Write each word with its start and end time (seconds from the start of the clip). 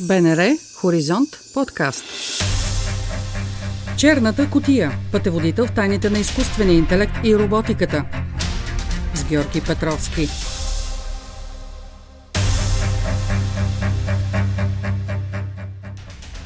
БНР 0.00 0.56
Хоризонт 0.74 1.28
подкаст. 1.54 2.04
Черната 3.96 4.50
котия. 4.50 4.92
Пътеводител 5.12 5.66
в 5.66 5.72
тайните 5.72 6.10
на 6.10 6.18
изкуствения 6.18 6.76
интелект 6.76 7.12
и 7.24 7.36
роботиката. 7.36 8.04
С 9.14 9.24
Георги 9.24 9.60
Петровски. 9.60 10.28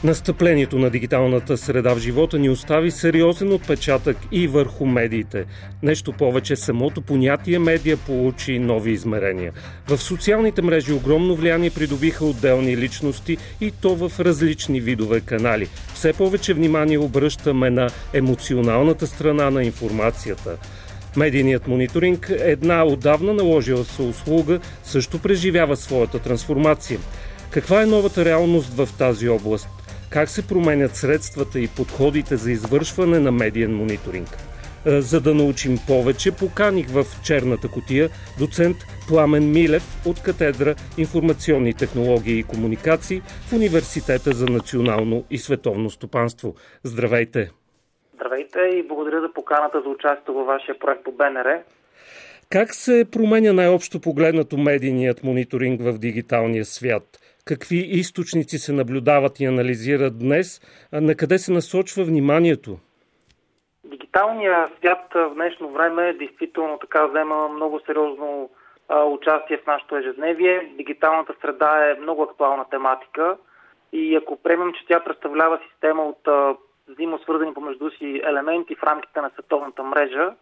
Настъплението 0.04 0.78
на 0.78 0.90
дигиталната 0.90 1.56
среда 1.56 1.94
в 1.94 1.98
живота 1.98 2.38
ни 2.38 2.50
остави 2.50 2.90
сериозен 2.90 3.52
отпечатък 3.52 4.16
и 4.32 4.48
върху 4.48 4.86
медиите. 4.86 5.44
Нещо 5.82 6.12
повече, 6.12 6.56
самото 6.56 7.00
понятие 7.00 7.58
медия 7.58 7.96
получи 7.96 8.58
нови 8.58 8.92
измерения. 8.92 9.52
В 9.88 9.98
социалните 9.98 10.62
мрежи 10.62 10.92
огромно 10.92 11.34
влияние 11.34 11.70
придобиха 11.70 12.24
отделни 12.24 12.76
личности 12.76 13.36
и 13.60 13.70
то 13.70 13.94
в 13.94 14.20
различни 14.20 14.80
видове 14.80 15.20
канали. 15.20 15.68
Все 15.94 16.12
повече 16.12 16.55
внимание 16.55 16.98
обръщаме 16.98 17.70
на 17.70 17.88
емоционалната 18.12 19.06
страна 19.06 19.50
на 19.50 19.64
информацията. 19.64 20.56
Медийният 21.16 21.69
мониторинг, 21.69 22.32
една 22.38 22.84
отдавна 22.84 23.34
наложила 23.34 23.84
се 23.84 24.02
услуга, 24.02 24.60
също 24.84 25.19
преживява 25.19 25.77
своята 25.77 26.19
трансформация. 26.19 26.98
Каква 27.50 27.82
е 27.82 27.86
новата 27.86 28.24
реалност 28.24 28.74
в 28.74 28.88
тази 28.98 29.28
област? 29.28 29.69
Как 30.10 30.28
се 30.28 30.48
променят 30.48 30.96
средствата 30.96 31.60
и 31.60 31.69
подходите 31.77 32.37
за 32.37 32.50
извършване 32.50 33.19
на 33.19 33.32
медиен 33.32 33.77
мониторинг. 33.77 34.28
Е, 34.86 35.00
за 35.00 35.20
да 35.20 35.34
научим 35.34 35.77
повече, 35.86 36.36
поканих 36.36 36.88
в 36.88 37.05
черната 37.24 37.69
котия 37.69 38.09
доцент 38.38 38.77
Пламен 39.09 39.52
Милев 39.52 40.06
от 40.06 40.23
катедра 40.23 40.74
Информационни 40.98 41.74
технологии 41.74 42.38
и 42.38 42.42
комуникации 42.42 43.20
в 43.20 43.52
Университета 43.52 44.33
за 44.33 44.46
национално 44.46 45.25
и 45.31 45.38
световно 45.38 45.91
стопанство. 45.91 46.55
Здравейте! 46.84 47.50
Здравейте 48.14 48.58
и 48.58 48.83
благодаря 48.88 49.20
за 49.20 49.33
поканата 49.33 49.81
за 49.84 49.88
участие 49.88 50.34
във 50.34 50.47
вашия 50.47 50.78
проект 50.78 51.05
по 51.05 51.12
БНР. 51.12 51.62
Как 52.50 52.75
се 52.75 53.05
променя 53.12 53.53
най-общо 53.53 54.00
погледнато 54.00 54.58
медийният 54.58 55.25
мониторинг 55.25 55.81
в 55.81 55.98
дигиталния 55.98 56.64
свят? 56.64 57.19
Какви 57.51 57.77
източници 57.77 58.59
се 58.59 58.73
наблюдават 58.73 59.41
и 59.41 59.45
анализират 59.45 60.19
днес, 60.19 60.61
на 60.93 61.15
къде 61.15 61.39
се 61.39 61.53
насочва 61.53 62.05
вниманието? 62.05 62.79
Дигиталният 63.84 64.70
свят 64.79 65.05
в 65.15 65.34
днешно 65.34 65.71
време 65.73 66.12
действително 66.12 66.78
така 66.78 67.06
взема 67.06 67.48
много 67.48 67.81
сериозно 67.87 68.51
участие 69.06 69.56
в 69.59 69.67
нашето 69.67 69.97
ежедневие. 69.97 70.73
Дигиталната 70.77 71.34
среда 71.41 71.91
е 71.91 72.01
много 72.01 72.23
актуална 72.23 72.65
тематика 72.71 73.37
и 73.93 74.17
ако 74.17 74.43
приемем, 74.43 74.73
че 74.73 74.87
тя 74.89 75.05
представлява 75.05 75.61
система 75.71 76.03
от 76.03 76.28
взаимосвързани 76.89 77.55
помежду 77.55 77.91
си 77.91 78.21
елементи 78.25 78.75
в 78.75 78.83
рамките 78.83 79.21
на 79.21 79.31
световната 79.31 79.83
мрежа, 79.83 80.34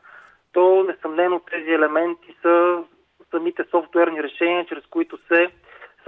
то 0.52 0.84
несъмнено 0.88 1.40
тези 1.50 1.70
елементи 1.70 2.36
са 2.42 2.84
самите 3.30 3.64
софтуерни 3.70 4.22
решения, 4.22 4.66
чрез 4.66 4.84
които 4.90 5.18
се 5.28 5.48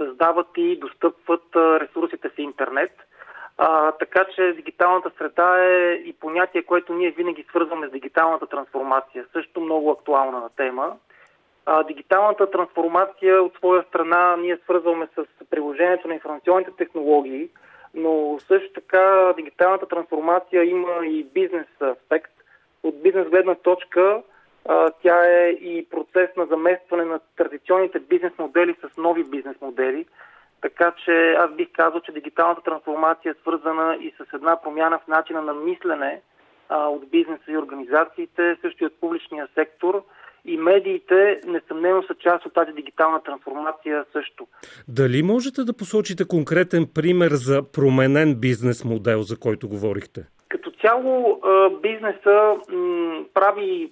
създават 0.05 0.47
и 0.57 0.75
достъпват 0.75 1.43
ресурсите 1.55 2.29
в 2.29 2.37
интернет. 2.37 2.91
А, 3.57 3.91
така 3.91 4.25
че 4.35 4.53
дигиталната 4.53 5.11
среда 5.17 5.65
е 5.65 5.93
и 5.93 6.15
понятие, 6.19 6.63
което 6.63 6.93
ние 6.93 7.11
винаги 7.11 7.45
свързваме 7.49 7.87
с 7.87 7.91
дигиталната 7.91 8.47
трансформация. 8.47 9.25
Също 9.33 9.61
много 9.61 9.91
актуална 9.91 10.39
на 10.39 10.49
тема. 10.49 10.97
А, 11.65 11.83
дигиталната 11.83 12.51
трансформация 12.51 13.43
от 13.43 13.55
своя 13.55 13.83
страна 13.83 14.35
ние 14.37 14.57
свързваме 14.57 15.07
с 15.15 15.25
приложението 15.49 16.07
на 16.07 16.13
информационните 16.13 16.71
технологии, 16.77 17.49
но 17.93 18.39
също 18.47 18.73
така 18.73 19.33
дигиталната 19.37 19.87
трансформация 19.87 20.63
има 20.63 21.05
и 21.05 21.23
бизнес 21.23 21.67
аспект. 21.81 22.31
От 22.83 23.03
бизнес 23.03 23.29
гледна 23.29 23.55
точка 23.55 24.21
тя 25.01 25.25
е 25.25 25.49
и 25.49 25.87
процес 25.89 26.29
на 26.37 26.45
заместване 26.45 27.05
на 27.05 27.19
традиционните 27.37 27.99
бизнес 27.99 28.33
модели 28.37 28.75
с 28.81 28.97
нови 28.97 29.23
бизнес 29.23 29.55
модели. 29.61 30.05
Така 30.61 30.93
че 31.05 31.35
аз 31.39 31.51
бих 31.51 31.67
казал, 31.73 32.01
че 32.01 32.11
дигиталната 32.11 32.61
трансформация 32.61 33.31
е 33.31 33.41
свързана 33.41 33.97
и 34.01 34.13
с 34.17 34.33
една 34.33 34.61
промяна 34.61 34.99
в 34.99 35.07
начина 35.07 35.41
на 35.41 35.53
мислене 35.53 36.21
а, 36.69 36.87
от 36.87 37.09
бизнеса 37.09 37.43
и 37.51 37.57
организациите, 37.57 38.57
също 38.61 38.83
и 38.83 38.87
от 38.87 38.99
публичния 38.99 39.47
сектор. 39.55 40.03
И 40.45 40.57
медиите 40.57 41.41
несъмнено 41.47 42.03
са 42.03 42.15
част 42.15 42.45
от 42.45 42.53
тази 42.53 42.71
дигитална 42.71 43.23
трансформация 43.23 44.05
също. 44.13 44.47
Дали 44.87 45.23
можете 45.23 45.63
да 45.63 45.77
посочите 45.77 46.27
конкретен 46.27 46.87
пример 46.95 47.29
за 47.31 47.71
променен 47.71 48.35
бизнес 48.35 48.85
модел, 48.85 49.21
за 49.21 49.39
който 49.39 49.69
говорихте? 49.69 50.25
Като 50.49 50.71
цяло 50.71 51.41
бизнеса 51.81 52.55
прави 53.33 53.91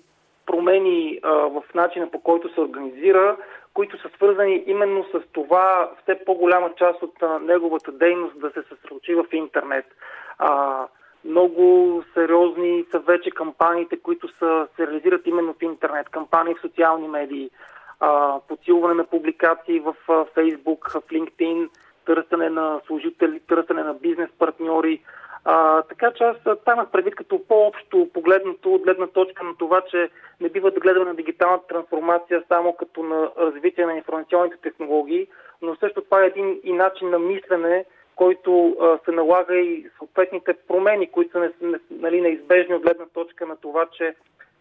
промени 0.50 1.20
а, 1.24 1.32
в 1.32 1.64
начина 1.76 2.12
по 2.12 2.20
който 2.20 2.54
се 2.54 2.62
организира, 2.62 3.38
които 3.74 4.02
са 4.02 4.10
свързани 4.16 4.64
именно 4.68 5.04
с 5.04 5.22
това 5.34 5.92
все 6.04 6.26
по-голяма 6.26 6.70
част 6.76 7.04
от 7.04 7.24
а, 7.24 7.40
неговата 7.40 7.92
дейност 7.92 8.40
да 8.40 8.50
се 8.50 8.62
съсредоточи 8.70 9.16
в 9.16 9.26
интернет. 9.32 9.86
А, 10.38 10.88
много 11.26 12.04
сериозни 12.14 12.86
са 12.92 13.00
вече 13.00 13.32
кампаниите, 13.32 13.98
които 13.98 14.28
са, 14.28 14.68
се 14.76 14.88
реализират 14.88 15.28
именно 15.28 15.54
в 15.54 15.62
интернет. 15.62 16.10
Кампании 16.10 16.56
в 16.56 16.62
социални 16.62 17.08
медии, 17.08 17.50
а, 18.00 18.40
подсилване 18.48 18.94
на 18.94 19.04
публикации 19.04 19.80
в 19.80 19.96
а, 20.08 20.14
Facebook, 20.14 21.00
в 21.00 21.08
LinkedIn, 21.08 21.70
търсене 22.06 22.50
на 22.50 22.81
служители, 22.88 23.40
търсене 23.48 23.84
на 23.84 23.94
бизнес 23.94 24.30
партньори, 24.40 25.02
а, 25.45 25.81
така 25.81 26.11
че 26.11 26.23
аз 26.23 26.57
станах 26.61 26.89
предвид 26.91 27.16
като 27.16 27.47
по-общо 27.47 28.09
погледнато 28.13 28.73
от 28.73 28.81
гледна 28.81 29.07
точка 29.07 29.44
на 29.44 29.55
това, 29.57 29.81
че 29.81 30.09
не 30.41 30.50
бива 30.50 30.72
да 30.72 30.79
гледаме 30.79 31.05
на 31.05 31.16
дигиталната 31.16 31.67
трансформация 31.67 32.44
само 32.47 32.73
като 32.73 33.03
на 33.03 33.31
развитие 33.38 33.85
на 33.85 33.97
информационните 33.97 34.57
технологии, 34.57 35.27
но 35.61 35.75
също 35.75 36.01
това 36.01 36.23
е 36.23 36.27
един 36.27 36.59
и 36.63 36.73
начин 36.73 37.09
на 37.09 37.19
мислене, 37.19 37.85
който 38.16 38.77
а, 38.81 39.00
се 39.05 39.11
налага 39.11 39.55
и 39.55 39.89
съответните 39.97 40.53
промени, 40.67 41.11
които 41.11 41.31
са 41.31 41.51
нали, 41.91 42.21
неизбежни 42.21 42.75
от 42.75 42.81
гледна 42.81 43.06
точка 43.06 43.45
на 43.45 43.56
това, 43.56 43.85
че 43.91 44.16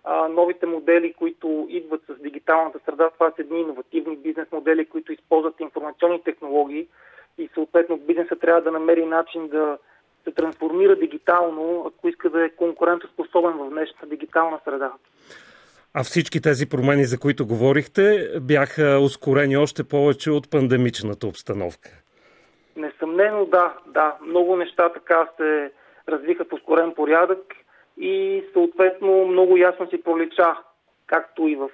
а, 0.05 0.29
новите 0.29 0.67
модели, 0.67 1.13
които 1.13 1.67
идват 1.71 2.01
с 2.09 2.23
дигиталната 2.23 2.79
среда, 2.85 3.11
това 3.11 3.31
са 3.31 3.43
едни 3.43 3.61
иновативни 3.61 4.17
бизнес 4.17 4.53
модели, 4.53 4.85
които 4.85 5.13
използват 5.13 5.61
информационни 5.61 6.23
технологии 6.23 6.87
и 7.39 7.49
съответно 7.55 7.97
бизнеса 7.97 8.37
трябва 8.37 8.63
да 8.63 8.71
намери 8.71 9.07
начин 9.07 9.49
да 9.49 9.79
се 10.25 10.31
трансформира 10.31 10.97
дигитално, 10.97 11.85
ако 11.87 12.09
иска 12.09 12.31
да 12.31 12.45
е 12.45 12.51
конкурентоспособен 12.51 13.53
в 13.53 13.71
днешната 13.71 14.07
дигитална 14.07 14.59
среда. 14.65 14.93
А 15.95 16.05
всички 16.05 16.41
тези 16.41 16.69
промени, 16.69 17.05
за 17.05 17.19
които 17.19 17.47
говорихте, 17.47 18.31
бяха 18.41 18.99
ускорени 19.03 19.57
още 19.57 19.85
повече 19.85 20.31
от 20.31 20.51
пандемичната 20.51 21.27
обстановка. 21.27 21.91
Несъмнено 22.77 23.47
да, 23.47 23.75
да. 23.87 24.17
Много 24.27 24.57
неща 24.57 24.89
така 24.93 25.29
се 25.37 25.73
развиха 26.09 26.45
в 26.45 26.53
ускорен 26.53 26.95
порядък 26.95 27.55
и 28.01 28.45
съответно 28.53 29.27
много 29.27 29.57
ясно 29.57 29.89
си 29.91 30.03
пролича, 30.03 30.57
както 31.07 31.49
и 31.49 31.57
в 31.57 31.71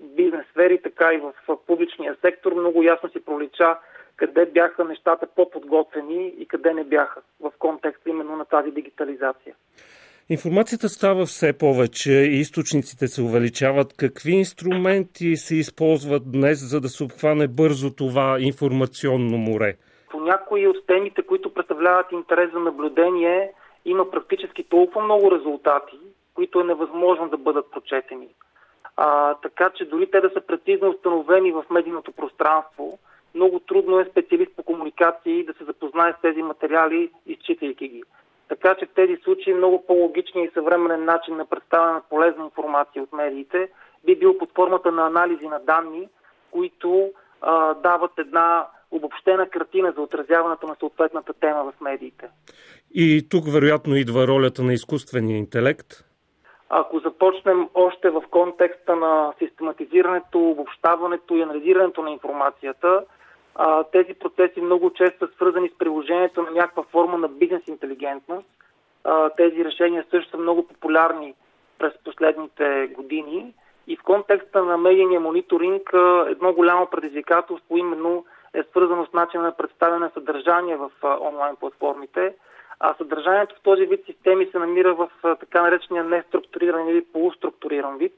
бизнес 0.00 0.46
сфери, 0.50 0.82
така 0.82 1.12
и 1.12 1.18
в 1.18 1.32
публичния 1.66 2.16
сектор, 2.20 2.52
много 2.52 2.82
ясно 2.82 3.08
си 3.10 3.24
пролича 3.24 3.78
къде 4.22 4.46
бяха 4.46 4.84
нещата 4.84 5.26
по-подготвени 5.36 6.34
и 6.38 6.46
къде 6.46 6.74
не 6.74 6.84
бяха 6.84 7.20
в 7.40 7.52
контекста 7.58 8.10
именно 8.10 8.36
на 8.36 8.44
тази 8.44 8.70
дигитализация. 8.70 9.54
Информацията 10.28 10.88
става 10.88 11.26
все 11.26 11.58
повече 11.58 12.12
и 12.12 12.40
източниците 12.40 13.08
се 13.08 13.22
увеличават. 13.22 13.96
Какви 13.96 14.32
инструменти 14.32 15.36
се 15.36 15.56
използват 15.56 16.32
днес, 16.32 16.58
за 16.70 16.80
да 16.80 16.88
се 16.88 17.04
обхване 17.04 17.48
бързо 17.48 17.90
това 17.94 18.36
информационно 18.40 19.38
море? 19.38 19.76
По 20.10 20.20
някои 20.20 20.66
от 20.66 20.86
темите, 20.86 21.22
които 21.22 21.54
представляват 21.54 22.12
интерес 22.12 22.52
за 22.52 22.58
наблюдение, 22.58 23.52
има 23.84 24.10
практически 24.10 24.62
толкова 24.64 25.04
много 25.04 25.30
резултати, 25.30 25.98
които 26.34 26.60
е 26.60 26.64
невъзможно 26.64 27.28
да 27.28 27.36
бъдат 27.36 27.70
прочетени. 27.70 28.28
А, 28.96 29.34
така 29.34 29.70
че 29.74 29.84
дори 29.84 30.10
те 30.10 30.20
да 30.20 30.30
са 30.30 30.40
прецизно 30.40 30.90
установени 30.90 31.52
в 31.52 31.64
медийното 31.70 32.12
пространство, 32.12 32.98
много 33.34 33.60
трудно 33.60 34.00
е 34.00 34.08
специалист 34.10 34.52
по 34.56 34.62
комуникации 34.62 35.44
да 35.44 35.52
се 35.52 35.64
запознае 35.64 36.12
с 36.12 36.22
тези 36.22 36.42
материали, 36.42 37.10
изчитайки 37.26 37.88
ги. 37.88 38.02
Така 38.48 38.74
че 38.74 38.86
в 38.86 38.94
тези 38.94 39.16
случаи 39.24 39.54
много 39.54 39.86
по-логичният 39.86 40.50
и 40.50 40.54
съвременен 40.54 41.04
начин 41.04 41.36
на 41.36 41.46
представяне 41.46 41.92
на 41.92 42.02
полезна 42.10 42.44
информация 42.44 43.02
от 43.02 43.12
медиите 43.12 43.68
би 44.04 44.16
бил 44.16 44.38
под 44.38 44.50
формата 44.54 44.92
на 44.92 45.06
анализи 45.06 45.46
на 45.46 45.58
данни, 45.58 46.08
които 46.50 47.10
а, 47.40 47.74
дават 47.74 48.10
една 48.18 48.66
обобщена 48.90 49.48
картина 49.48 49.92
за 49.96 50.02
отразяването 50.02 50.66
на 50.66 50.76
съответната 50.80 51.32
тема 51.32 51.72
в 51.72 51.80
медиите. 51.80 52.28
И 52.94 53.28
тук 53.30 53.44
вероятно 53.48 53.94
идва 53.96 54.26
ролята 54.26 54.62
на 54.62 54.72
изкуствения 54.72 55.38
интелект. 55.38 55.86
Ако 56.68 56.98
започнем 56.98 57.68
още 57.74 58.10
в 58.10 58.22
контекста 58.30 58.96
на 58.96 59.32
систематизирането, 59.38 60.50
обобщаването 60.50 61.36
и 61.36 61.42
анализирането 61.42 62.02
на 62.02 62.10
информацията, 62.10 63.04
А, 63.54 63.84
тези 63.84 64.14
процеси 64.14 64.60
много 64.60 64.90
често 64.90 65.26
са 65.26 65.32
свързани 65.34 65.68
с 65.68 65.78
приложението 65.78 66.42
на 66.42 66.50
някаква 66.50 66.82
форма 66.82 67.18
на 67.18 67.28
бизнес 67.28 67.62
интелигентност. 67.68 68.46
А, 69.04 69.30
тези 69.30 69.64
решения 69.64 70.04
също 70.10 70.30
са 70.30 70.36
много 70.36 70.68
популярни 70.68 71.34
през 71.78 71.92
последните 72.04 72.90
години. 72.94 73.54
И 73.86 73.96
в 73.96 74.02
контекста 74.02 74.64
на 74.64 74.76
медийния 74.78 75.20
мониторинг 75.20 75.90
едно 76.26 76.52
голямо 76.52 76.86
предизвикателство 76.86 77.76
именно 77.76 78.24
е 78.54 78.62
свързано 78.62 79.06
с 79.06 79.12
начина 79.12 79.42
на 79.42 79.56
представяне 79.56 79.98
на 79.98 80.10
съдържание 80.14 80.76
в 80.76 80.90
онлайн 81.20 81.56
платформите. 81.56 82.34
А 82.80 82.94
съдържанието 82.94 83.54
в 83.54 83.62
този 83.62 83.86
вид 83.86 84.04
системи 84.06 84.46
се 84.46 84.58
намира 84.58 84.94
в 84.94 85.10
така 85.22 85.62
наречения 85.62 86.04
неструктуриран 86.04 86.88
или 86.88 87.04
полуструктуриран 87.12 87.96
вид, 87.96 88.12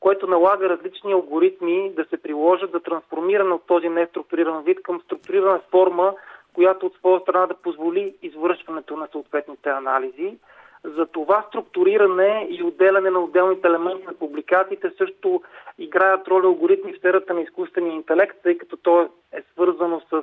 което 0.00 0.26
налага 0.26 0.68
различни 0.68 1.12
алгоритми 1.12 1.92
да 1.96 2.04
се 2.04 2.22
приложат 2.22 2.70
за 2.70 2.80
трансформиране 2.80 3.54
от 3.54 3.66
този 3.66 3.88
неструктуриран 3.88 4.62
вид 4.62 4.82
към 4.82 5.00
структурирана 5.00 5.60
форма, 5.70 6.14
която 6.54 6.86
от 6.86 6.94
своя 6.94 7.20
страна 7.20 7.46
да 7.46 7.54
позволи 7.54 8.14
извършването 8.22 8.96
на 8.96 9.08
съответните 9.12 9.70
анализи. 9.70 10.38
За 10.84 11.06
това 11.06 11.44
структуриране 11.48 12.46
и 12.50 12.62
отделяне 12.62 13.10
на 13.10 13.20
отделните 13.20 13.68
елементи 13.68 14.06
на 14.06 14.14
публикациите 14.14 14.90
също 14.98 15.42
играят 15.78 16.28
роля 16.28 16.46
алгоритми 16.46 16.92
в 16.92 16.98
сферата 16.98 17.34
на 17.34 17.40
изкуствения 17.40 17.94
интелект, 17.94 18.36
тъй 18.42 18.58
като 18.58 18.76
то 18.76 19.08
е 19.32 19.42
свързано 19.52 20.00
с 20.00 20.22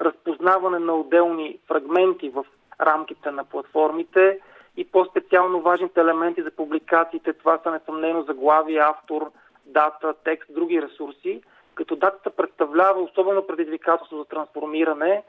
разпознаване 0.00 0.78
на 0.78 0.94
отделни 0.94 1.58
фрагменти 1.68 2.28
в 2.28 2.44
рамките 2.80 3.30
на 3.30 3.44
платформите 3.44 4.40
и 4.78 4.84
по-специално 4.84 5.60
важните 5.60 6.00
елементи 6.00 6.42
за 6.42 6.50
публикациите. 6.50 7.32
Това 7.32 7.58
са 7.62 7.70
несъмнено 7.70 8.22
заглавие, 8.22 8.78
автор, 8.78 9.30
дата, 9.66 10.14
текст, 10.24 10.54
други 10.54 10.82
ресурси, 10.82 11.42
като 11.74 11.96
датата 11.96 12.30
представлява 12.30 13.02
особено 13.02 13.46
предизвикателство 13.46 14.18
за 14.18 14.24
трансформиране, 14.24 15.22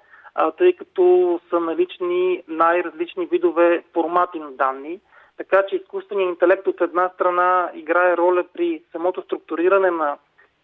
тъй 0.58 0.74
като 0.74 1.40
са 1.50 1.60
налични 1.60 2.44
най-различни 2.48 3.26
видове 3.26 3.84
формати 3.94 4.40
на 4.40 4.52
данни. 4.52 5.00
Така 5.38 5.64
че 5.70 5.76
изкуственият 5.76 6.30
интелект 6.30 6.68
от 6.68 6.82
една 6.82 7.10
страна 7.10 7.72
играе 7.74 8.18
роля 8.18 8.44
при 8.54 8.84
самото 8.92 9.22
структуриране 9.22 9.92
на 9.92 10.18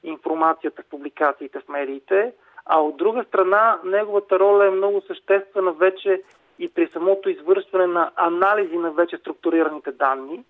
информацията 0.03 0.81
в 0.81 0.89
публикациите 0.89 1.59
в 1.59 1.69
медиите, 1.69 2.33
а 2.65 2.81
от 2.81 2.97
друга 2.97 3.23
страна 3.23 3.79
неговата 3.83 4.39
роля 4.39 4.67
е 4.67 4.69
много 4.69 5.01
съществена 5.07 5.71
вече 5.71 6.21
и 6.59 6.69
при 6.69 6.87
самото 6.87 7.29
извършване 7.29 7.87
на 7.87 8.11
анализи 8.15 8.77
на 8.77 8.91
вече 8.91 9.17
структурираните 9.17 9.91
данни. 9.91 10.43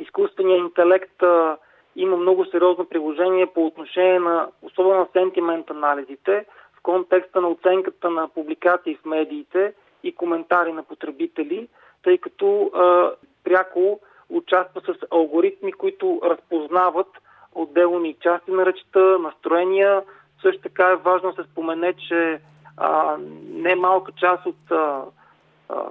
Изкуственият 0.00 0.60
интелект 0.60 1.22
а, 1.22 1.56
има 1.96 2.16
много 2.16 2.44
сериозно 2.44 2.84
приложение 2.84 3.46
по 3.46 3.66
отношение 3.66 4.18
на, 4.18 4.48
особено 4.62 5.08
сентимент 5.12 5.70
анализите, 5.70 6.46
в 6.78 6.82
контекста 6.82 7.40
на 7.40 7.48
оценката 7.48 8.10
на 8.10 8.28
публикации 8.28 8.96
в 8.96 9.04
медиите 9.04 9.72
и 10.02 10.14
коментари 10.14 10.72
на 10.72 10.82
потребители, 10.82 11.68
тъй 12.02 12.18
като 12.18 12.70
а, 12.74 13.10
пряко 13.44 14.00
участва 14.28 14.80
с 14.80 14.94
алгоритми, 15.10 15.72
които 15.72 16.20
разпознават 16.24 17.08
отделни 17.54 18.16
части 18.20 18.50
на 18.50 18.66
речта, 18.66 19.18
настроения. 19.18 20.02
Също 20.42 20.62
така 20.62 20.86
е 20.90 20.96
важно 20.96 21.32
да 21.32 21.42
се 21.42 21.50
спомене, 21.50 21.92
че 22.08 22.40
а, 22.76 23.16
не 23.42 23.74
малка 23.74 24.12
част 24.12 24.46
от 24.46 24.70
а, 24.70 25.02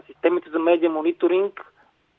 системите 0.08 0.50
за 0.50 0.60
медиа 0.60 0.90
мониторинг 0.90 1.62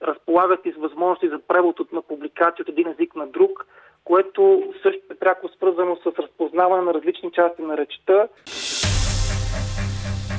разполагат 0.03 0.61
и 0.67 0.73
с 0.73 0.77
възможности 0.77 1.29
за 1.29 1.39
превод 1.49 1.93
на 1.93 2.03
публикации 2.03 2.63
от 2.63 2.69
един 2.69 2.89
език 2.89 3.17
на 3.17 3.27
друг, 3.27 3.67
което 4.05 4.63
също 4.83 5.01
е 5.11 5.15
пряко 5.15 5.49
свързано 5.49 5.97
с 5.97 6.07
разпознаване 6.07 6.83
на 6.83 6.95
различни 6.95 7.33
части 7.33 7.63
на 7.63 7.77
речта. 7.77 8.29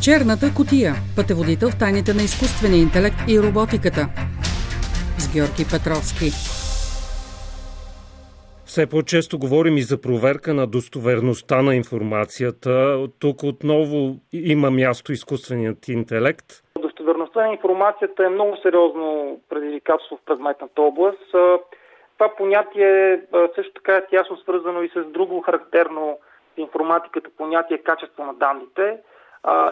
Черната 0.03 0.47
котия. 0.57 0.93
Пътеводител 1.15 1.69
в 1.69 1.79
тайните 1.79 2.13
на 2.13 2.21
изкуствения 2.21 2.81
интелект 2.81 3.19
и 3.29 3.39
роботиката. 3.39 4.03
С 5.17 5.33
Георги 5.33 5.65
Петровски. 5.71 6.27
Все 8.65 8.87
по-често 8.87 9.39
говорим 9.39 9.77
и 9.77 9.81
за 9.81 10.01
проверка 10.01 10.53
на 10.53 10.67
достоверността 10.67 11.61
на 11.61 11.75
информацията. 11.75 13.05
Тук 13.19 13.43
отново 13.43 14.19
има 14.33 14.71
място 14.71 15.11
изкуственият 15.11 15.87
интелект. 15.87 16.45
Достоверността 17.31 17.47
на 17.47 17.53
информацията 17.53 18.25
е 18.25 18.29
много 18.29 18.57
сериозно 18.57 19.39
предизвикателство 19.49 20.17
в 20.17 20.25
предметната 20.25 20.81
област. 20.81 21.31
Това 22.17 22.35
понятие 22.37 23.21
също 23.55 23.73
така 23.73 23.95
е 23.95 24.05
тясно 24.05 24.37
свързано 24.37 24.81
и 24.81 24.89
с 24.89 25.03
друго 25.03 25.41
характерно 25.41 26.17
в 26.55 26.57
информатиката 26.57 27.29
понятие 27.37 27.77
качество 27.77 28.23
на 28.23 28.33
данните. 28.33 28.97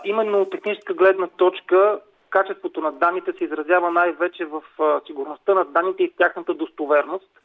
Именно 0.04 0.42
от 0.42 0.50
техническа 0.50 0.94
гледна 0.94 1.28
точка 1.28 2.00
качеството 2.30 2.82
на 2.82 2.92
данните 2.92 3.34
се 3.38 3.44
изразява 3.44 3.92
най-вече 3.92 4.46
в 4.46 4.62
сигурността 5.08 5.54
на 5.54 5.66
данните 5.66 6.04
и 6.04 6.10
в 6.10 6.18
тяхната 6.18 6.54
достоверност– 6.54 7.30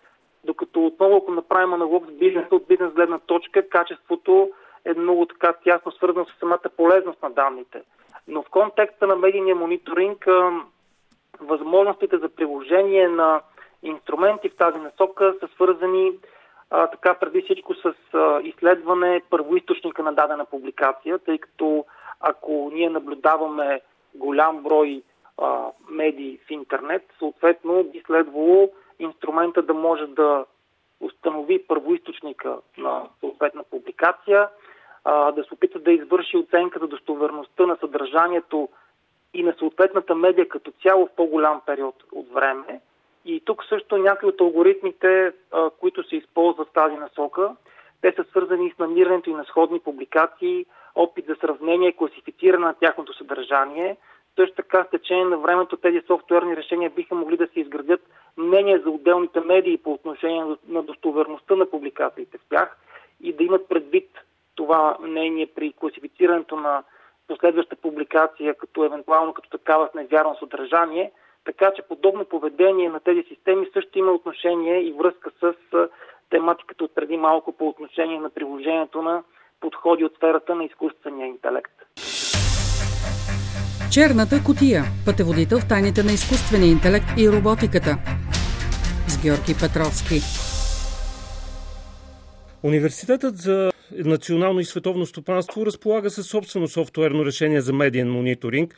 докато 0.44 0.86
отново, 0.86 1.16
ако 1.16 1.30
направим 1.30 1.74
аналог 1.74 2.06
с 2.06 2.12
бизнеса, 2.12 2.48
от 2.50 2.66
бизнес 2.68 2.92
гледна 2.92 3.18
точка, 3.18 3.68
качеството 3.68 4.50
е 4.84 4.94
много 4.94 5.26
така 5.26 5.52
тясно 5.64 5.92
свързано 5.92 6.24
с 6.24 6.38
самата 6.40 6.70
полезност 6.76 7.22
на 7.22 7.30
данните. 7.30 7.82
Но 8.28 8.42
в 8.42 8.50
контекста 8.50 9.06
на 9.06 9.16
медийния 9.16 9.56
мониторинг, 9.56 10.26
възможностите 11.40 12.18
за 12.18 12.28
приложение 12.28 13.08
на 13.08 13.40
инструменти 13.82 14.48
в 14.48 14.56
тази 14.56 14.78
насока 14.78 15.34
са 15.40 15.48
свързани 15.48 16.12
а, 16.70 16.86
така 16.86 17.14
преди 17.14 17.42
всичко 17.42 17.74
с 17.74 17.94
а, 18.12 18.40
изследване 18.42 19.22
първоисточника 19.30 20.02
на 20.02 20.12
дадена 20.12 20.44
публикация, 20.44 21.18
тъй 21.18 21.38
като 21.38 21.84
ако 22.20 22.70
ние 22.74 22.90
наблюдаваме 22.90 23.80
голям 24.14 24.62
брой 24.62 25.02
а, 25.38 25.66
медии 25.90 26.40
в 26.46 26.50
интернет, 26.50 27.02
съответно 27.18 27.84
би 27.84 28.02
следвало 28.06 28.72
инструмента 28.98 29.62
да 29.62 29.74
може 29.74 30.06
да 30.06 30.44
установи 31.00 31.66
първоисточника 31.66 32.58
на 32.78 33.02
съответна 33.20 33.64
публикация, 33.70 34.48
да 35.06 35.44
се 35.48 35.54
опита 35.54 35.78
да 35.78 35.92
извърши 35.92 36.36
оценка 36.36 36.78
за 36.78 36.86
достоверността 36.86 37.66
на 37.66 37.76
съдържанието 37.76 38.68
и 39.34 39.42
на 39.42 39.54
съответната 39.58 40.14
медия 40.14 40.48
като 40.48 40.72
цяло 40.82 41.06
в 41.06 41.16
по-голям 41.16 41.60
период 41.66 42.04
от 42.12 42.32
време. 42.32 42.80
И 43.24 43.40
тук 43.40 43.64
също 43.64 43.96
някои 43.96 44.28
от 44.28 44.40
алгоритмите, 44.40 45.32
които 45.80 46.08
се 46.08 46.16
използват 46.16 46.68
в 46.68 46.72
тази 46.72 46.96
насока, 46.96 47.56
те 48.00 48.12
са 48.12 48.24
свързани 48.24 48.72
с 48.76 48.78
намирането 48.78 49.30
и 49.30 49.34
на 49.34 49.44
сходни 49.44 49.80
публикации, 49.80 50.66
опит 50.94 51.26
за 51.26 51.34
сравнение 51.40 51.88
и 51.88 51.96
класифициране 51.96 52.66
на 52.66 52.74
тяхното 52.74 53.14
съдържание– 53.14 53.96
също 54.36 54.56
така, 54.56 54.84
с 54.84 54.90
течение 54.90 55.24
на 55.24 55.38
времето 55.38 55.76
тези 55.76 56.00
софтуерни 56.06 56.56
решения 56.56 56.90
биха 56.90 57.14
могли 57.14 57.36
да 57.36 57.46
се 57.46 57.60
изградят 57.60 58.00
мнения 58.36 58.80
за 58.84 58.90
отделните 58.90 59.40
медии 59.40 59.78
по 59.78 59.92
отношение 59.92 60.44
на 60.68 60.82
достоверността 60.82 61.56
на 61.56 61.70
публикациите 61.70 62.38
в 62.38 62.40
тях 62.50 62.76
и 63.20 63.32
да 63.32 63.44
имат 63.44 63.68
предвид 63.68 64.10
това 64.54 64.96
мнение 65.00 65.46
при 65.54 65.72
класифицирането 65.72 66.56
на 66.56 66.82
последваща 67.28 67.76
публикация, 67.76 68.54
като 68.54 68.84
евентуално 68.84 69.34
като 69.34 69.48
такава 69.50 69.88
с 69.92 69.94
невярно 69.94 70.36
съдържание. 70.38 71.12
Така 71.44 71.72
че 71.76 71.82
подобно 71.82 72.24
поведение 72.24 72.88
на 72.88 73.00
тези 73.00 73.22
системи 73.28 73.66
също 73.72 73.98
има 73.98 74.12
отношение 74.12 74.80
и 74.80 74.92
връзка 74.92 75.30
с 75.40 75.54
тематиката 76.30 76.84
от 76.84 76.94
преди 76.94 77.16
малко 77.16 77.52
по 77.52 77.68
отношение 77.68 78.20
на 78.20 78.30
приложението 78.30 79.02
на 79.02 79.22
подходи 79.60 80.04
от 80.04 80.14
сферата 80.16 80.54
на 80.54 80.64
изкуствения 80.64 81.26
интелект. 81.26 81.72
Черната 83.92 84.36
котия. 84.46 84.82
Пътеводител 85.06 85.58
в 85.58 85.68
тайните 85.68 86.02
на 86.02 86.12
изкуствения 86.12 86.70
интелект 86.70 87.08
и 87.18 87.28
роботиката. 87.28 87.92
С 89.08 89.14
Георги 89.22 89.54
Петровски. 89.62 90.18
Университетът 92.62 93.36
за 93.36 93.73
национално 94.04 94.60
и 94.60 94.64
световно 94.64 95.06
стопанство 95.06 95.66
разполага 95.66 96.10
със 96.10 96.26
собствено 96.26 96.68
софтуерно 96.68 97.24
решение 97.24 97.60
за 97.60 97.72
медиен 97.72 98.12
мониторинг. 98.12 98.74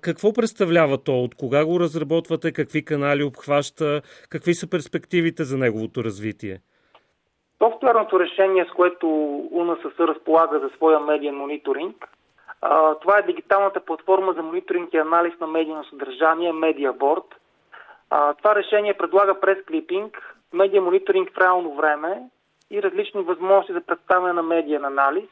Какво 0.00 0.32
представлява 0.32 0.98
то? 0.98 1.24
От 1.24 1.34
кога 1.34 1.64
го 1.64 1.80
разработвате? 1.80 2.52
Какви 2.52 2.84
канали 2.84 3.22
обхваща? 3.22 4.02
Какви 4.28 4.54
са 4.54 4.70
перспективите 4.70 5.44
за 5.44 5.58
неговото 5.58 6.04
развитие? 6.04 6.60
Софтуерното 7.62 8.20
решение, 8.20 8.66
с 8.70 8.74
което 8.76 9.06
УНСС 9.50 10.06
разполага 10.06 10.58
за 10.58 10.70
своя 10.76 11.00
медиен 11.00 11.34
мониторинг, 11.34 12.08
това 13.00 13.18
е 13.18 13.26
дигиталната 13.26 13.80
платформа 13.80 14.32
за 14.32 14.42
мониторинг 14.42 14.94
и 14.94 14.96
анализ 14.96 15.32
на 15.40 15.46
медийно 15.46 15.84
съдържание 15.84 16.52
MediaBoard. 16.52 17.24
Това 18.38 18.54
решение 18.54 18.94
предлага 18.94 19.40
пресклипинг, 19.40 20.36
медиа 20.52 20.80
мониторинг 20.82 21.30
в 21.34 21.38
реално 21.38 21.74
време 21.74 22.22
и 22.70 22.82
различни 22.82 23.22
възможности 23.22 23.72
за 23.72 23.80
представяне 23.80 24.32
на 24.32 24.42
медиен 24.42 24.84
анализ. 24.84 25.28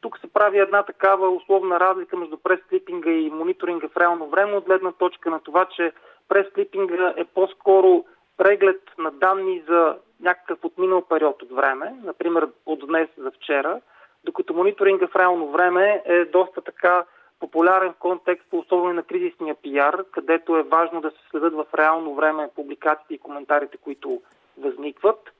Тук 0.00 0.18
се 0.18 0.32
прави 0.32 0.58
една 0.58 0.82
такава 0.82 1.30
условна 1.30 1.80
разлика 1.80 2.16
между 2.16 2.36
пресклипинга 2.36 3.10
и 3.10 3.30
мониторинга 3.30 3.88
в 3.88 3.96
реално 3.96 4.28
време 4.28 4.52
от 4.52 4.64
гледна 4.64 4.92
точка 4.92 5.30
на 5.30 5.40
това, 5.40 5.64
че 5.64 5.92
пресклипинга 6.28 7.14
е 7.16 7.24
по-скоро 7.24 8.04
преглед 8.36 8.80
на 8.98 9.10
данни 9.10 9.62
за 9.68 9.96
някакъв 10.20 10.64
отминал 10.64 11.02
период 11.02 11.42
от 11.42 11.50
време, 11.52 11.94
например 12.04 12.48
от 12.66 12.86
днес 12.86 13.08
за 13.18 13.30
вчера, 13.30 13.80
докато 14.24 14.54
мониторинга 14.54 15.06
в 15.06 15.16
реално 15.16 15.50
време 15.50 16.02
е 16.04 16.24
доста 16.24 16.60
така 16.62 17.04
популярен 17.40 17.92
в 17.92 17.98
контекст, 17.98 18.46
особено 18.52 18.92
на 18.92 19.02
кризисния 19.02 19.54
пиар, 19.54 20.04
където 20.12 20.56
е 20.56 20.62
важно 20.62 21.00
да 21.00 21.10
се 21.10 21.16
следят 21.30 21.54
в 21.54 21.66
реално 21.74 22.14
време 22.14 22.50
публикациите 22.54 23.14
и 23.14 23.18
коментарите, 23.18 23.76
които 23.76 24.22
възникват. 24.58 25.30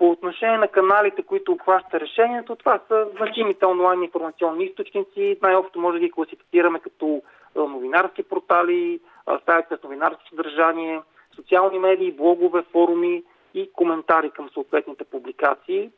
По 0.00 0.10
отношение 0.10 0.58
на 0.58 0.68
каналите, 0.68 1.22
които 1.22 1.52
обхваща 1.52 2.00
решението, 2.00 2.56
това 2.56 2.80
са 2.88 3.06
значимите 3.16 3.66
онлайн 3.66 4.02
информационни 4.02 4.64
източници. 4.64 5.38
Най-общо 5.42 5.80
може 5.80 5.98
да 5.98 6.04
ги 6.04 6.10
класифицираме 6.10 6.78
като 6.78 7.22
новинарски 7.56 8.22
портали, 8.22 9.00
сайт 9.46 9.66
с 9.68 9.82
новинарски 9.84 10.28
съдържание, 10.30 11.02
социални 11.34 11.78
медии, 11.78 12.12
блогове, 12.12 12.62
форуми 12.72 13.22
и 13.54 13.72
коментари 13.72 14.30
към 14.30 14.48
съответните 14.48 15.04
публикации. 15.04 15.90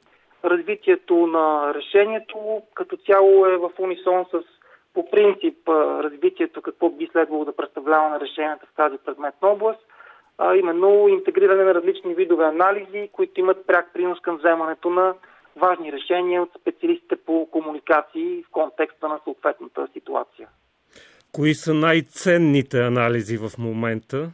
Развитието 0.45 1.27
на 1.27 1.75
решението 1.75 2.63
като 2.75 2.97
цяло 2.97 3.47
е 3.47 3.57
в 3.57 3.71
унисон 3.79 4.25
с 4.33 4.43
по 4.95 5.11
принцип 5.11 5.69
развитието 6.03 6.63
какво 6.63 6.91
би 6.91 7.09
следвало 7.13 7.45
да 7.45 7.57
представлява 7.57 8.09
на 8.09 8.21
решенията 8.21 8.67
в 8.67 8.77
тази 8.77 8.99
предметна 8.99 9.49
област, 9.49 9.81
а 10.45 10.57
именно 10.57 11.09
интегриране 11.09 11.65
на 11.65 11.75
различни 11.75 12.15
видове 12.15 12.45
анализи, 12.45 13.09
които 13.13 13.41
имат 13.41 13.67
пряк 13.67 13.91
принос 13.95 14.21
към 14.21 14.37
вземането 14.37 14.91
на 14.91 15.15
важни 15.57 15.93
решения 15.93 16.43
от 16.43 16.51
специалистите 16.61 17.17
по 17.17 17.49
комуникации 17.51 18.43
в 18.43 18.51
контекста 18.51 19.09
на 19.09 19.21
съответната 19.25 19.89
ситуация. 19.93 20.49
Кои 21.33 21.55
са 21.55 21.75
най-ценните 21.75 22.81
анализи 22.81 23.39
в 23.39 23.51
момента? 23.59 24.31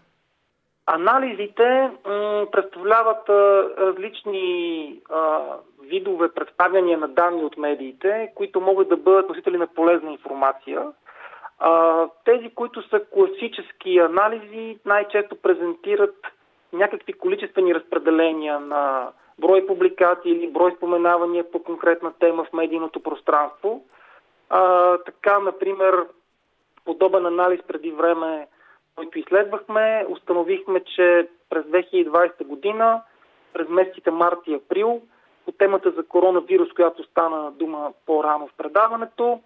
Анализите 0.87 1.91
м- 2.07 2.47
представляват 2.53 3.29
а, 3.29 3.33
различни 3.79 5.01
а, 5.11 5.41
видове 5.83 6.29
представяния 6.35 6.99
на 6.99 7.09
данни 7.09 7.45
от 7.45 7.57
медиите, 7.57 8.33
които 8.35 8.61
могат 8.61 8.89
да 8.89 8.97
бъдат 8.97 9.29
носители 9.29 9.57
на 9.57 9.67
полезна 9.67 10.13
информация. 10.13 10.83
А, 11.59 12.07
тези, 12.25 12.51
които 12.55 12.89
са 12.89 13.01
класически 13.15 13.99
анализи, 13.99 14.79
най-често 14.85 15.37
презентират 15.37 16.17
някакви 16.73 17.13
количествени 17.13 17.75
разпределения 17.75 18.61
на 18.61 19.13
брой 19.39 19.67
публикации 19.67 20.33
или 20.33 20.51
брой 20.51 20.73
споменавания 20.77 21.51
по 21.51 21.63
конкретна 21.63 22.13
тема 22.13 22.45
в 22.45 22.53
медийното 22.53 23.01
пространство. 23.03 23.85
А, 24.51 24.97
така, 24.99 25.39
например, 25.39 26.07
подобен 26.85 27.27
анализ 27.27 27.61
преди 27.69 27.91
време, 27.91 28.47
който 28.97 29.19
изследвахме, 29.19 30.07
установихме, 30.09 30.81
че 30.85 31.29
през 31.51 31.65
2020 31.65 32.45
година, 32.45 33.03
през 33.53 33.69
месеците 33.69 34.11
март 34.11 34.39
и 34.47 34.55
април, 34.55 35.03
по 35.45 35.53
темата 35.53 35.91
за 35.91 36.07
коронавирус, 36.07 36.73
която 36.73 37.05
стана 37.05 37.51
дума 37.51 37.93
по-рано 38.07 38.47
в 38.47 38.57
предаването, 38.57 39.41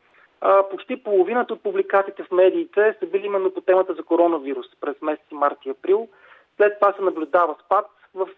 почти 0.71 1.03
половината 1.03 1.55
от 1.55 1.63
публикациите 1.63 2.23
в 2.23 2.31
медиите 2.31 2.97
са 2.99 3.07
били 3.07 3.27
именно 3.27 3.51
по 3.51 3.61
темата 3.61 3.95
за 3.95 4.03
коронавирус 4.03 4.67
през 4.81 5.03
месеци 5.03 5.35
март 5.35 5.59
и 5.67 5.71
април. 5.71 6.09
След 6.57 6.79
това 6.81 6.93
се 6.93 7.03
наблюдава 7.03 7.57
спад 7.65 7.87
в 8.15 8.29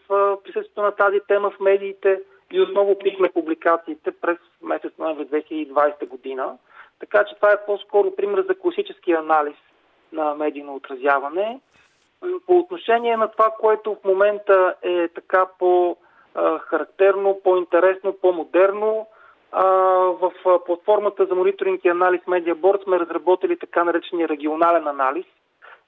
присъствието 0.44 0.82
на 0.82 0.92
тази 0.92 1.20
тема 1.28 1.50
в 1.50 1.61
медиите 1.61 2.20
и 2.52 2.61
отново 2.61 2.99
пихме 2.99 3.28
публикациите 3.28 4.12
през 4.12 4.38
месец 4.62 4.92
ноември 4.99 5.26
2020 5.26 6.08
година. 6.08 6.58
Така 7.00 7.25
че 7.25 7.34
това 7.34 7.52
е 7.52 7.64
по-скоро 7.66 8.16
пример 8.16 8.44
за 8.49 8.54
класически 8.54 9.12
анализ 9.12 9.56
на 10.12 10.34
медийно 10.34 10.75
отразяване. 10.75 11.61
По 12.46 12.58
отношение 12.58 13.16
на 13.16 13.28
това, 13.28 13.50
което 13.61 13.94
в 13.94 14.04
момента 14.04 14.75
е 14.82 15.08
така 15.08 15.46
по-характерно, 15.58 17.40
по-интересно, 17.44 18.12
по-модерно, 18.12 19.06
в 20.20 20.32
платформата 20.66 21.26
за 21.26 21.34
мониторинг 21.34 21.84
и 21.84 21.88
анализ 21.88 22.20
MediaBoard 22.20 22.84
сме 22.84 22.99
разработили 22.99 23.58
така 23.58 23.84
наречения 23.84 24.28
регионален 24.28 24.88
анализ. 24.88 25.25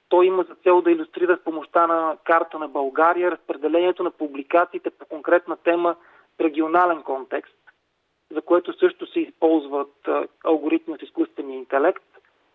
Той 0.09 0.25
има 0.25 0.43
за 0.43 0.55
цел 0.55 0.81
да 0.81 0.91
иллюстрира 0.91 1.37
с 1.37 1.43
помощта 1.43 1.87
на 1.87 2.17
карта 2.23 2.59
на 2.59 2.67
България 2.67 3.31
разпределението 3.31 4.03
на 4.03 4.11
публикациите 4.11 4.89
по 4.89 5.05
конкретна 5.05 5.57
тема 5.57 5.95
в 6.37 6.41
регионален 6.41 7.01
контекст 7.01 7.57
за 8.31 8.41
което 8.41 8.79
също 8.79 9.07
се 9.07 9.19
използват 9.19 10.09
алгоритми 10.45 10.93
от 10.93 11.01
изкуствения 11.01 11.57
интелект. 11.57 12.03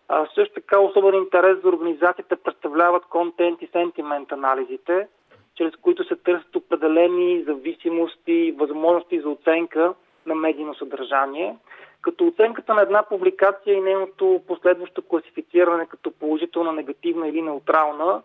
А, 0.07 0.27
също 0.35 0.53
така 0.53 0.79
особен 0.79 1.15
интерес 1.15 1.61
за 1.61 1.69
организацията 1.69 2.35
представляват 2.35 3.05
контент 3.05 3.61
и 3.61 3.69
сентимент 3.71 4.31
анализите, 4.31 5.07
чрез 5.55 5.75
които 5.81 6.03
се 6.03 6.15
търсят 6.15 6.55
определени 6.55 7.43
зависимости 7.43 8.31
и 8.31 8.51
възможности 8.51 9.21
за 9.21 9.29
оценка 9.29 9.93
на 10.25 10.35
медийно 10.35 10.75
съдържание, 10.75 11.55
като 12.01 12.27
оценката 12.27 12.73
на 12.73 12.81
една 12.81 13.03
публикация 13.03 13.73
и 13.73 13.81
нейното 13.81 14.41
последващо 14.47 15.01
класифициране 15.01 15.85
като 15.85 16.11
положителна, 16.11 16.73
негативна 16.73 17.27
или 17.27 17.41
неутрална 17.41 18.21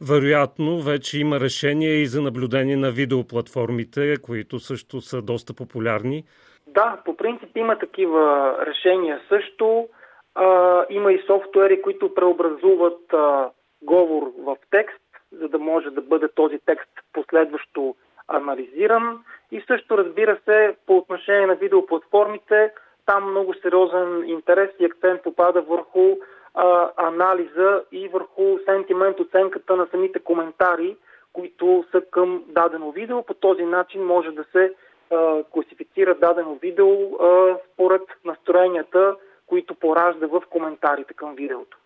вероятно, 0.00 0.80
вече 0.80 1.18
има 1.18 1.40
решение 1.40 1.90
и 1.90 2.06
за 2.06 2.22
наблюдение 2.22 2.76
на 2.76 2.90
видеоплатформите, 2.90 4.16
които 4.22 4.58
също 4.58 5.00
са 5.00 5.22
доста 5.22 5.54
популярни. 5.54 6.24
Да, 6.66 6.98
по 7.04 7.16
принцип 7.16 7.56
има 7.56 7.78
такива 7.78 8.56
решения 8.66 9.20
също. 9.28 9.88
А, 10.34 10.84
има 10.90 11.12
и 11.12 11.22
софтуери, 11.26 11.82
които 11.82 12.14
преобразуват 12.14 13.12
а, 13.12 13.50
говор 13.82 14.32
в 14.38 14.56
текст, 14.70 15.02
за 15.32 15.48
да 15.48 15.58
може 15.58 15.90
да 15.90 16.00
бъде 16.00 16.28
този 16.34 16.58
текст 16.66 16.90
последващо 17.12 17.94
анализиран. 18.28 19.24
И 19.50 19.60
също, 19.66 19.98
разбира 19.98 20.38
се, 20.44 20.76
по 20.86 20.96
отношение 20.96 21.46
на 21.46 21.54
видеоплатформите, 21.54 22.72
там 23.06 23.30
много 23.30 23.54
сериозен 23.54 24.28
интерес 24.28 24.70
и 24.78 24.84
акцент 24.84 25.22
попада 25.22 25.62
върху 25.62 26.16
а, 26.54 26.90
анализа 26.96 27.82
и 27.92 28.08
върху 28.08 28.58
сентимент, 28.64 29.20
оценката 29.20 29.76
на 29.76 29.86
самите 29.90 30.18
коментари, 30.18 30.96
които 31.32 31.84
са 31.90 32.02
към 32.10 32.44
дадено 32.46 32.90
видео. 32.90 33.22
По 33.22 33.34
този 33.34 33.64
начин 33.64 34.04
може 34.04 34.30
да 34.30 34.44
се 34.52 34.74
а, 35.10 35.42
класифицира 35.50 36.14
дадено 36.14 36.54
видео 36.54 37.14
а, 37.14 37.56
според 37.72 38.02
настроенията, 38.24 39.16
които 39.46 39.74
поражда 39.74 40.26
в 40.26 40.42
коментарите 40.50 41.14
към 41.14 41.34
видеото. 41.34 41.78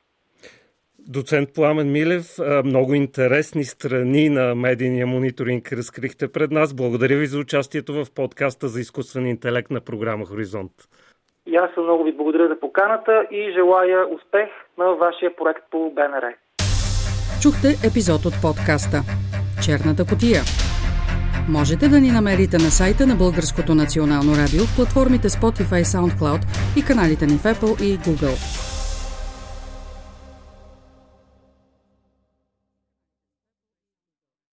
Доцент 1.08 1.48
Пламен 1.54 1.92
Милев, 1.92 2.38
много 2.64 2.94
интересни 2.94 3.64
страни 3.64 4.28
на 4.28 4.54
медийния 4.54 5.06
мониторинг 5.06 5.72
разкрихте 5.72 6.32
пред 6.32 6.50
нас. 6.50 6.74
Благодаря 6.74 7.16
ви 7.16 7.26
за 7.26 7.38
участието 7.38 7.92
в 7.92 8.10
подкаста 8.14 8.68
за 8.68 8.80
изкуствен 8.80 9.26
интелект 9.26 9.70
на 9.70 9.80
програма 9.80 10.26
Хоризонт. 10.26 10.72
И 11.46 11.56
аз 11.56 11.70
много 11.76 12.04
ви 12.04 12.12
благодаря 12.16 12.48
за 12.48 12.60
поканата 12.60 13.26
и 13.30 13.52
желая 13.52 14.06
успех 14.14 14.48
на 14.78 14.94
вашия 14.94 15.36
проект 15.36 15.62
по 15.70 15.90
БНР. 15.90 16.34
Чухте 17.42 17.68
епизод 17.88 18.24
от 18.24 18.34
подкаста 18.42 18.98
Черната 19.64 20.04
котия. 20.10 20.42
Можете 21.48 21.88
да 21.88 22.00
ни 22.00 22.10
намерите 22.10 22.56
на 22.56 22.70
сайта 22.70 23.06
на 23.06 23.14
Българското 23.14 23.74
национално 23.74 24.32
радио 24.32 24.64
в 24.66 24.76
платформите 24.76 25.28
Spotify, 25.28 25.82
SoundCloud 25.82 26.42
и 26.78 26.84
каналите 26.84 27.26
ни 27.26 27.36
в 27.38 27.44
Apple 27.54 27.82
и 27.82 27.98
Google. 27.98 28.71